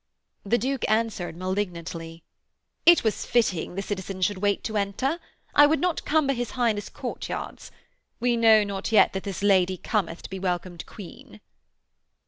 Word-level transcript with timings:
The 0.43 0.57
Duke 0.57 0.83
answered 0.89 1.37
malignantly: 1.37 2.23
'It 2.87 3.03
was 3.03 3.23
fitting 3.23 3.75
the 3.75 3.83
citizens 3.83 4.25
should 4.25 4.39
wait 4.39 4.63
to 4.63 4.75
enter. 4.75 5.19
I 5.53 5.67
would 5.67 5.79
not 5.79 6.05
cumber 6.05 6.33
his 6.33 6.49
Highness' 6.57 6.89
courtyards. 6.89 7.69
We 8.19 8.35
know 8.35 8.63
not 8.63 8.91
yet 8.91 9.13
that 9.13 9.21
this 9.25 9.43
Lady 9.43 9.77
cometh 9.77 10.23
to 10.23 10.29
be 10.31 10.39
welcomed 10.39 10.87
Queen.' 10.87 11.39